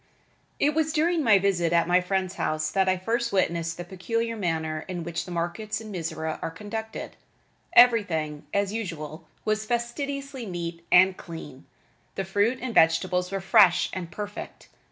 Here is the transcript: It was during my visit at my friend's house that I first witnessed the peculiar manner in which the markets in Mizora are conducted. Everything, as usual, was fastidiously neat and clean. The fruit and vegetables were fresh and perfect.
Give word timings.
It 0.59 0.73
was 0.73 0.93
during 0.93 1.23
my 1.23 1.37
visit 1.37 1.71
at 1.71 1.87
my 1.87 2.01
friend's 2.01 2.33
house 2.33 2.71
that 2.71 2.89
I 2.89 2.97
first 2.97 3.31
witnessed 3.31 3.77
the 3.77 3.83
peculiar 3.83 4.35
manner 4.35 4.83
in 4.87 5.03
which 5.03 5.25
the 5.25 5.31
markets 5.31 5.79
in 5.79 5.91
Mizora 5.91 6.39
are 6.41 6.49
conducted. 6.49 7.15
Everything, 7.73 8.43
as 8.51 8.73
usual, 8.73 9.27
was 9.45 9.65
fastidiously 9.67 10.47
neat 10.47 10.83
and 10.91 11.17
clean. 11.17 11.67
The 12.15 12.25
fruit 12.25 12.57
and 12.63 12.73
vegetables 12.73 13.29
were 13.31 13.41
fresh 13.41 13.91
and 13.93 14.09
perfect. 14.11 14.69